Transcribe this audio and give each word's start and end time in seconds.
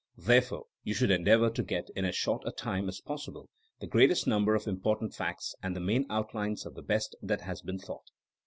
Therefore 0.17 0.63
you 0.83 0.95
should 0.95 1.11
endeavor 1.11 1.51
to 1.51 1.61
get, 1.61 1.91
in 1.95 2.05
as 2.05 2.15
short 2.15 2.41
a 2.47 2.51
time 2.51 2.89
as 2.89 2.99
possible, 2.99 3.51
the 3.81 3.85
greatest 3.85 4.25
number 4.25 4.55
of 4.55 4.65
important 4.65 5.13
facts 5.13 5.53
and 5.61 5.75
the 5.75 5.79
main 5.79 6.07
outlines 6.09 6.65
of 6.65 6.73
the 6.73 6.81
best 6.81 7.15
that 7.21 7.41
has 7.41 7.61
been 7.61 7.77
thought. 7.77 8.09